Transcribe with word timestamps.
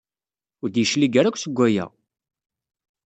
Ur 0.61 0.69
d-yeclig 0.69 1.13
ara 1.19 1.29
akk 1.29 1.37
seg 1.39 1.53
waya! 1.57 1.85